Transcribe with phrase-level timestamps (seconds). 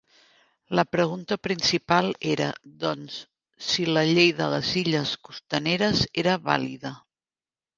[0.77, 2.47] La pregunta principal era,
[2.85, 3.19] doncs,
[3.67, 6.95] si la "Llei de les Illes Costaneres" era vàlida.